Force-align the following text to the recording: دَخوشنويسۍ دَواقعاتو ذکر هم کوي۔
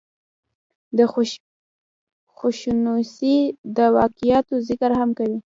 دَخوشنويسۍ 0.97 3.35
دَواقعاتو 3.77 4.55
ذکر 4.67 4.91
هم 4.99 5.09
کوي۔ 5.17 5.35